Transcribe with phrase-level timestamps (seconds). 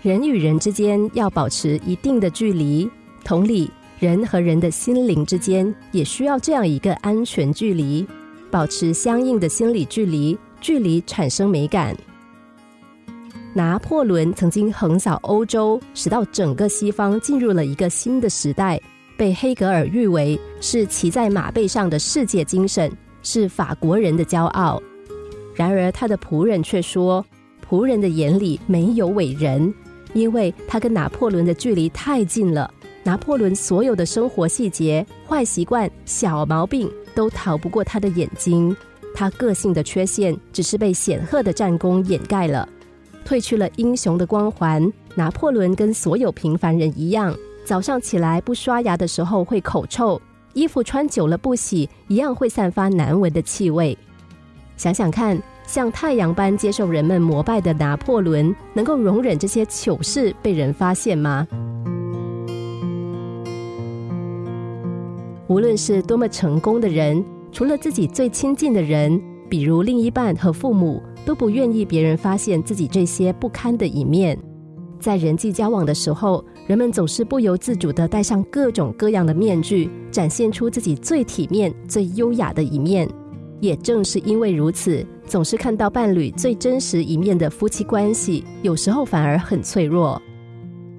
[0.00, 2.88] 人与人之间要保持一定的距离。
[3.24, 8.06] 同理，人和人的心灵之间也需要这样一个安全距离，
[8.50, 11.96] 保持相应的心理距离，距离产生美感。
[13.52, 18.80] 拿破仑曾经横扫欧洲，使到整个西方进入了一个新的时代，
[19.16, 22.90] 被黑格尔誉为是骑在马背上的世界精神，
[23.22, 24.80] 是法国人的骄傲。
[25.56, 27.24] 然而，他的仆人却说，
[27.68, 29.74] 仆人的眼里没有伟人，
[30.12, 32.72] 因为他跟拿破仑的距离太近了。
[33.04, 38.76] 拿破仑所有的生活细节、坏习惯、小毛病都逃不过他的眼睛，
[39.14, 42.68] 他个性的缺陷只是被显赫的战功掩盖了。
[43.24, 47.34] 褪去了英雄的光环，拿破仑跟所有平凡人一样，
[47.64, 50.20] 早上起来不刷牙的时候会口臭，
[50.52, 53.96] 衣服穿久了不洗一样会散发难闻的气味。
[54.76, 61.46] 想想看，像太阳般接受人们膜拜的拿破仑，能够容忍这些糗事被人发现吗？
[65.46, 71.00] 无论是多么成功的人，除了自己最亲近的人，比如另一半和父母。
[71.26, 74.38] 都不愿意别人发现自己这些不堪的一面，
[74.98, 83.06] 在人际交往的时候，人们总是不由自主的戴上各种各样的面具，展现出自己最体面、最优雅的一面。
[83.60, 90.20] 也正是因为如此，总是看到伴侣最真实一面的夫妻关系，有时候反而很脆弱。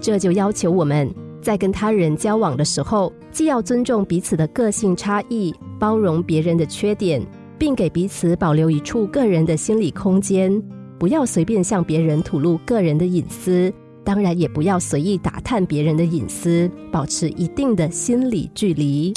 [0.00, 7.24] 这就要求我们在跟他人交往的时候，既要尊重彼此的个性差异，包容别人的缺点。
[7.58, 10.62] 并给彼此保留一处个人的心理空间，
[10.98, 13.72] 不要随便向别人吐露个人的隐私，
[14.04, 19.14] 当然也不要随意打探别人的隐私，保持一定的心理距离。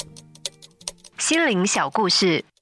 [1.18, 2.42] 心灵小故事，